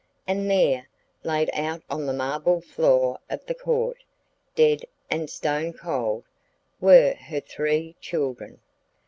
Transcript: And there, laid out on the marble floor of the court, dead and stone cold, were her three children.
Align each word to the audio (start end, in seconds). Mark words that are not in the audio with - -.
And 0.25 0.49
there, 0.49 0.87
laid 1.23 1.51
out 1.53 1.83
on 1.87 2.07
the 2.07 2.11
marble 2.13 2.59
floor 2.59 3.19
of 3.29 3.45
the 3.45 3.53
court, 3.53 4.03
dead 4.55 4.81
and 5.11 5.29
stone 5.29 5.73
cold, 5.73 6.23
were 6.79 7.13
her 7.13 7.39
three 7.39 7.95
children. 8.01 8.59